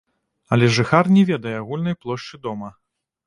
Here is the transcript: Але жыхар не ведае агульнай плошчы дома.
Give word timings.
Але 0.55 0.69
жыхар 0.77 1.09
не 1.17 1.23
ведае 1.31 1.53
агульнай 1.57 1.95
плошчы 2.05 2.41
дома. 2.47 2.73